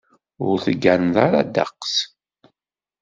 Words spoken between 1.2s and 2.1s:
ara ddeqs.